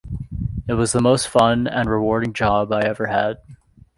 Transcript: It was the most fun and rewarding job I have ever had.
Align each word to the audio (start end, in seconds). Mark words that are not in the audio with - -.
It 0.67 0.73
was 0.73 0.93
the 0.93 0.99
most 0.99 1.27
fun 1.27 1.67
and 1.67 1.87
rewarding 1.87 2.33
job 2.33 2.71
I 2.73 2.77
have 2.77 2.85
ever 2.87 3.05
had. 3.05 3.37